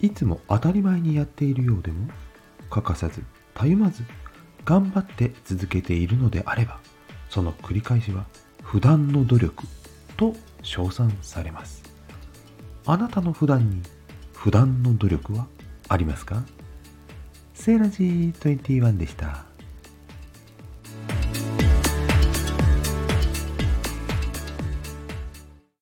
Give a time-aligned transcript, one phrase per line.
[0.00, 2.08] いつも当たり前にやっているようでも
[2.70, 3.22] 欠かさず
[3.54, 4.04] たゆまず
[4.64, 6.78] 頑張って続けているのであれば
[7.28, 8.26] その繰り返しは
[8.62, 9.64] 普段の努力
[10.16, 11.82] と称賛されます
[12.86, 13.82] あなたの普段に
[14.34, 15.46] 普段の努力は
[15.88, 16.44] ありますか？
[17.54, 19.47] セーラジー21でした。